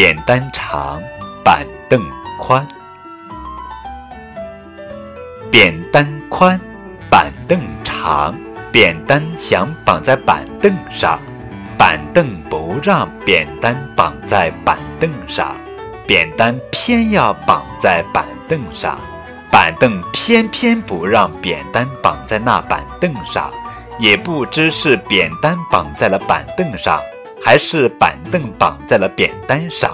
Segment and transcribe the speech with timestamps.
[0.00, 1.02] 扁担长，
[1.42, 2.00] 板凳
[2.38, 2.64] 宽。
[5.50, 6.56] 扁担宽，
[7.10, 8.32] 板凳长，
[8.70, 11.18] 扁担想绑在板凳上，
[11.76, 15.56] 板凳不让扁担绑在板凳上，
[16.06, 18.96] 扁担偏要绑在板凳上，
[19.50, 23.50] 板凳偏偏不让扁担绑在那板凳上，
[23.98, 27.02] 也不知是扁担绑在了板凳上，
[27.48, 29.90] 还是板凳绑在了扁担上。